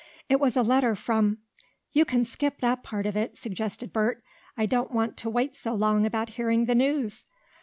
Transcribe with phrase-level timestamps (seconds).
[0.29, 1.37] It was a letter from"
[1.93, 4.23] "You can skip that part of it," suggested Bert.
[4.57, 7.27] "I don't want to wait so long about hearing the news."